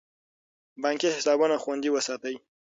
[0.83, 2.35] بانکي حسابونه خوندي وساتئ.